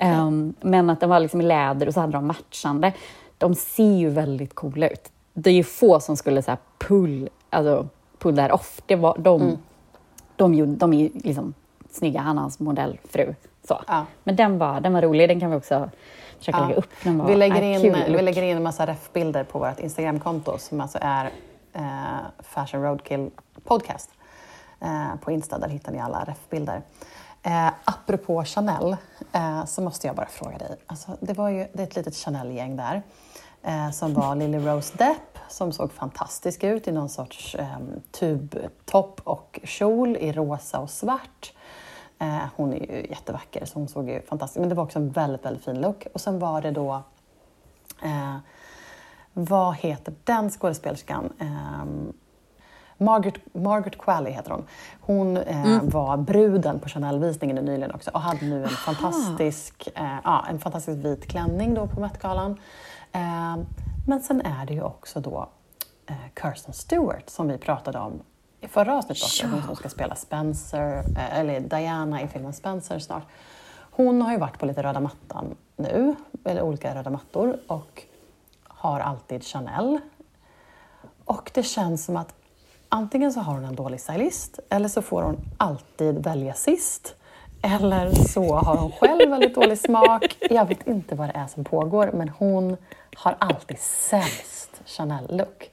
[0.00, 2.92] Ehm, men att den var liksom i läder och så hade de matchande.
[3.38, 5.10] De ser ju väldigt coola ut.
[5.34, 8.80] Det är ju få som skulle så här pull, alltså pull that off.
[8.86, 9.58] Det var, de, Mm.
[10.36, 11.54] de, gjorde, de är ju liksom
[11.90, 13.34] snygga, han och hans modellfru.
[13.68, 13.82] Så.
[13.86, 14.06] Ja.
[14.24, 15.90] Men den var, den var rolig, den kan vi också
[16.38, 16.64] försöka Ja.
[16.66, 16.90] lägga upp.
[17.02, 18.22] Den var, Vi lägger, in, kul vi look.
[18.22, 21.30] lägger in en massa ref-bilder på vårt Instagramkonto som alltså är
[21.72, 21.82] eh,
[22.38, 23.30] Fashion Roadkill
[23.64, 24.10] Podcast.
[24.80, 26.82] Eh, på Insta, där hittar ni alla ref-bilder.
[27.42, 28.96] Eh, apropå Chanel
[29.32, 30.76] eh, så måste jag bara fråga dig.
[30.86, 33.02] Alltså, det var ju det är ett litet Chanel-gäng där
[33.62, 37.66] eh, som var Lily Rose Depp som såg fantastisk ut i någon sorts eh,
[38.12, 41.52] tubtopp och kjol i rosa och svart.
[42.18, 45.10] Eh, hon är ju jättevacker så hon såg ju fantastisk Men det var också en
[45.10, 46.06] väldigt, väldigt fin look.
[46.14, 47.02] Och sen var det då
[48.02, 48.36] eh,
[49.32, 51.32] vad heter den skådespelerskan?
[51.38, 52.12] Ehm,
[52.98, 54.64] Margaret, Margaret Qualley heter hon.
[55.00, 60.44] Hon eh, var bruden på Chanel-visningen nyligen också och hade nu en fantastisk, eh, ja,
[60.50, 62.60] en fantastisk vit klänning då på Met-galan.
[63.12, 63.56] Eh,
[64.06, 65.48] men sen är det ju också då
[66.06, 68.22] eh, Kirsten Stewart som vi pratade om
[68.60, 69.46] i förra avsnittet också.
[69.46, 69.50] Ja.
[69.52, 73.22] Hon som ska spela Spencer, eh, eller Diana i filmen Spencer snart.
[73.90, 78.02] Hon har ju varit på lite röda mattan nu, eller olika röda mattor och
[78.64, 79.98] har alltid Chanel.
[81.24, 82.34] Och det känns som att
[82.88, 87.14] antingen så har hon en dålig stylist eller så får hon alltid välja sist.
[87.62, 90.36] Eller så har hon själv väldigt dålig smak.
[90.50, 92.76] Jag vet inte vad det är som pågår men hon
[93.16, 95.70] har alltid sämst Chanel-look.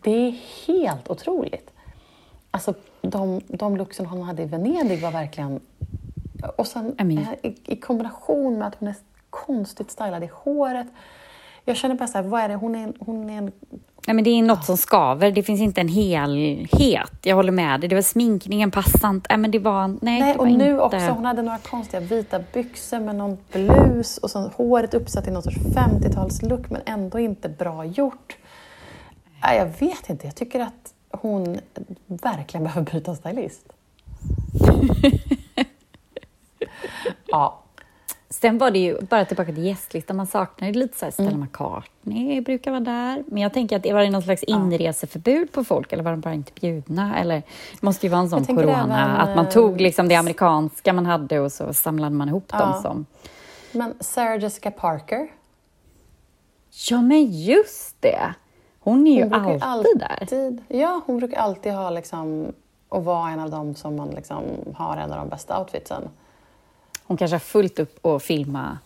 [0.00, 0.30] Det är
[0.66, 1.70] helt otroligt.
[2.58, 5.60] Alltså de, de looksen hon hade i Venedig var verkligen...
[6.56, 8.94] Och sen I eh, i, i kombination med att hon är
[9.30, 10.86] konstigt stylad i håret.
[11.64, 12.54] Jag känner bara så här, vad är det?
[12.54, 13.52] Hon är hon är en
[14.06, 15.30] Nej, men det är något som skaver.
[15.30, 17.12] Det finns inte en helhet.
[17.22, 17.88] Jag håller med dig.
[17.88, 19.26] Det var sminkningen passade inte.
[19.30, 20.82] Nej, men det var, nej, Nej, det var och nu inte...
[20.82, 25.30] också, hon hade några konstiga vita byxor med någon blus och så håret uppsatt i
[25.30, 28.36] någon sorts 50-talslook men ändå inte bra gjort.
[29.42, 31.60] Nej, jag vet inte, jag tycker att hon
[32.06, 33.72] verkligen behöver byta stylist.
[37.26, 37.64] ja.
[38.30, 41.28] Sen var det ju, bara tillbaka till gästlistan, man saknar ju lite så här, Stella
[41.28, 41.40] mm.
[41.40, 43.24] McCartney brukar vara där.
[43.26, 46.20] Men jag tänker att det var det någon slags inreseförbud på folk eller var de
[46.20, 47.18] bara inte bjudna?
[47.18, 47.34] Eller
[47.72, 50.92] det måste ju vara en sån corona, även, att man tog eh, liksom det amerikanska
[50.92, 52.58] man hade och så samlade man ihop ja.
[52.58, 53.06] dem som...
[53.72, 55.28] Men Sarah Jessica Parker?
[56.90, 58.34] Ja, men just det!
[58.88, 59.98] Hon är ju hon alltid, alltid,
[60.68, 60.76] där.
[60.78, 62.52] Ja, hon brukar alltid ha liksom,
[62.88, 64.42] och vara en av dem som man liksom
[64.74, 66.02] har en av de bästa outfitsen.
[67.06, 68.78] Hon kanske har fullt upp att filma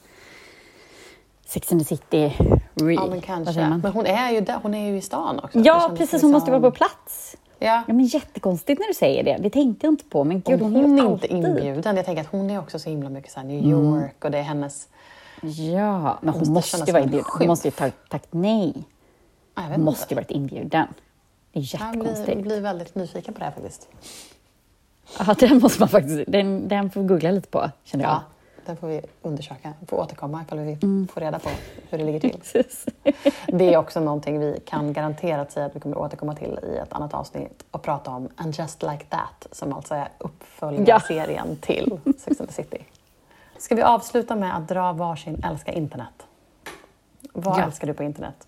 [1.46, 2.32] Sex and the City.
[2.74, 3.68] Re ja, men kanske.
[3.82, 5.58] Men hon är, ju där, hon är ju i stan också.
[5.58, 6.10] Ja, precis.
[6.10, 6.30] Hon liksom...
[6.30, 7.36] måste vara på plats.
[7.58, 7.82] Ja.
[7.86, 9.36] ja, men jättekonstigt när du säger det.
[9.40, 10.24] Det tänkte jag inte på.
[10.24, 11.96] Men gud, hon, hon är, är inte inbjuden.
[11.96, 13.66] Jag tänker att hon är också så himla mycket så New.
[13.66, 14.10] York mm.
[14.22, 14.88] och det är hennes...
[15.42, 17.26] Ja, men hon, hon måste ju vara inbjuden.
[17.38, 18.74] Hon måste ju ha tackat nej.
[19.54, 20.86] Hon måste ju varit inbjuden.
[21.52, 22.28] Det är jättekonstigt.
[22.28, 23.88] Jag blir, blir väldigt nyfiken på det här faktiskt.
[25.18, 28.12] Ja, den måste man faktiskt, den, den får vi googla lite på, känner jag.
[28.12, 28.22] Ja,
[28.66, 31.08] den får vi undersöka, får återkomma ifall vi mm.
[31.08, 31.48] får reda på
[31.90, 32.40] hur det ligger till.
[33.46, 36.92] det är också någonting vi kan garanterat säga att vi kommer återkomma till i ett
[36.92, 41.56] annat avsnitt och prata om And just like that, som alltså är uppföljarserien ja.
[41.66, 42.84] till Sex and the City.
[43.58, 46.26] Ska vi avsluta med att dra varsin älska internet?
[47.32, 47.64] Vad ja.
[47.64, 48.46] älskar du på internet?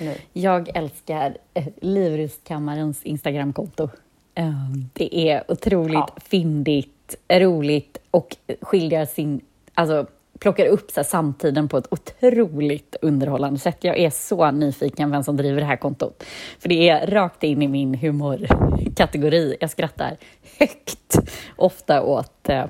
[0.00, 0.14] Nu.
[0.32, 3.88] Jag älskar eh, Livrustkammarens Instagramkonto.
[4.34, 6.16] Ehm, det är otroligt ja.
[6.24, 9.40] fyndigt, roligt och skiljer sin...
[9.74, 10.06] Alltså,
[10.38, 13.76] plockar upp så samtiden på ett otroligt underhållande sätt.
[13.80, 16.24] Jag är så nyfiken vem som driver det här kontot.
[16.58, 19.56] För det är rakt in i min humorkategori.
[19.60, 20.16] Jag skrattar
[20.58, 21.18] högt
[21.56, 22.64] ofta åt eh,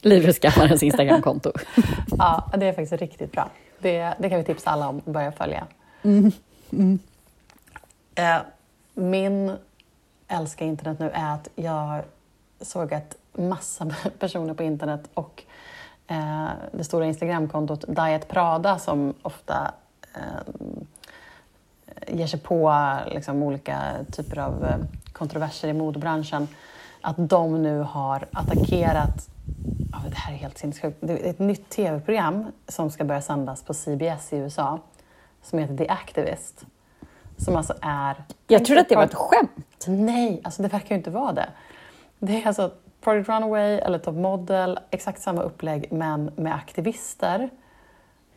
[0.00, 1.52] Livrustkammarens Instagramkonto.
[2.18, 3.50] ja, det är faktiskt riktigt bra.
[3.78, 5.66] Det, det kan vi tipsa alla om att börja följa.
[6.02, 6.32] Mm.
[6.72, 6.98] Mm.
[8.14, 8.38] Eh,
[8.94, 9.56] min
[10.28, 12.02] älskar internet nu är att jag
[12.60, 13.86] såg att massa
[14.18, 15.42] personer på internet och
[16.06, 19.74] eh, det stora Instagramkontot Diet Prada som ofta
[20.14, 20.52] eh,
[22.08, 22.74] ger sig på
[23.06, 23.80] liksom, olika
[24.12, 24.76] typer av eh,
[25.12, 26.48] kontroverser i modebranschen,
[27.00, 29.28] att de nu har attackerat
[29.92, 30.98] oh, det här är helt sinnessjukt.
[31.00, 34.80] Det är ett nytt tv-program som ska börja sändas på CBS i USA
[35.42, 36.66] som heter The Activist.
[37.36, 38.24] Som alltså är...
[38.46, 39.84] Jag trodde att det var ett skämt.
[39.86, 41.48] Nej, alltså det verkar ju inte vara det.
[42.18, 47.50] Det är alltså Project Runaway eller Top Model, exakt samma upplägg men med aktivister.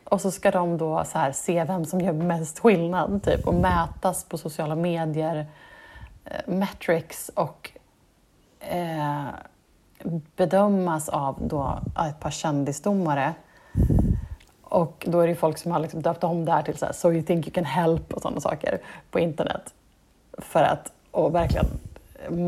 [0.03, 3.53] Och så ska de då så här, se vem som gör mest skillnad typ, och
[3.53, 5.47] mätas på sociala medier,
[6.25, 7.71] eh, metrics och
[8.59, 9.25] eh,
[10.35, 13.33] bedömas av då ett par kändisdomare.
[14.75, 16.93] Och då är det folk som har liksom döpt om det här till så, här,
[16.93, 18.79] so you think you can help och sådana saker
[19.11, 19.73] på internet.
[20.37, 21.65] För att, och verkligen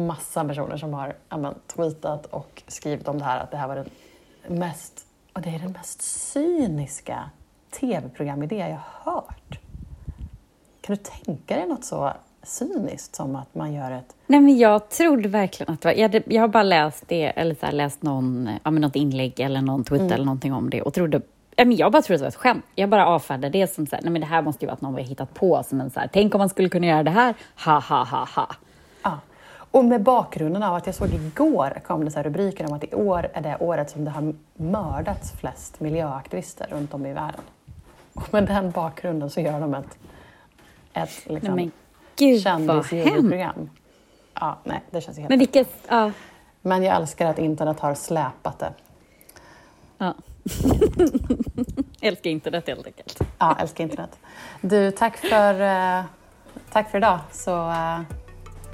[0.08, 3.76] massa personer som har amen, tweetat och skrivit om det här, att det här var
[3.76, 7.30] den mest, och det är den mest cyniska
[7.80, 9.60] tv-programidé jag hört.
[10.82, 12.14] Kan du tänka dig något så
[12.44, 14.16] cyniskt som att man gör ett...
[14.28, 15.96] Nej, men jag trodde verkligen att det var...
[15.96, 19.40] Jag, hade, jag har bara läst det, eller så läst någon, ja, men något inlägg
[19.40, 20.14] eller någon tweet mm.
[20.14, 21.22] eller någonting om det och trodde
[21.58, 22.66] jag bara trodde att det var ett skämt.
[22.76, 24.82] Jag bara avfärdade det som så här, nej men det här måste ju vara att
[24.82, 27.12] någon har hittat på som en så här, tänk om man skulle kunna göra det
[27.12, 28.48] här, ha ha ha ha.
[29.04, 29.20] Ja.
[29.72, 32.96] Och med bakgrunden av att jag såg igår kom det så rubriker om att i
[32.96, 37.42] år är det året som det har mördats flest miljöaktivister runt om i världen.
[38.14, 39.98] Och med den bakgrunden så gör de ett,
[40.94, 43.70] ett liksom, nej, kändisprogram.
[44.34, 46.12] Ja, nej, det känns helt Men vilket, ja.
[46.62, 48.74] Men jag älskar att internet har släpat det.
[49.98, 50.14] Ja.
[52.02, 53.20] älskar internet helt enkelt.
[53.38, 54.20] ja, älskar internet.
[54.62, 56.06] Du, tack för, uh,
[56.72, 58.02] tack för idag så uh,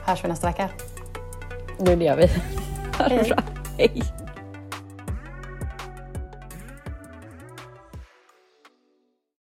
[0.05, 0.69] hörs vi nästa vecka.
[1.79, 2.27] Det gör vi.
[2.97, 3.37] Ha det bra.
[3.77, 4.22] Hej.